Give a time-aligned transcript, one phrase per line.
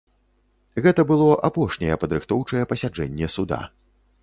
[0.85, 3.63] Гэта было апошняе падрыхтоўчае пасяджэнне суда.